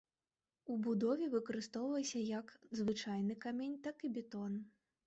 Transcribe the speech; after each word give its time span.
У 0.75 0.77
будове 0.87 1.27
выкарыстоўваўся 1.35 2.25
як 2.33 2.47
звычайны 2.81 3.33
камень, 3.47 3.81
так 3.87 3.97
і 4.09 4.15
бетон. 4.19 4.63